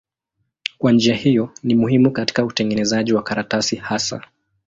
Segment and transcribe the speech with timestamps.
[0.77, 4.21] Kwa njia hiyo ni muhimu katika utengenezaji wa karatasi hasa.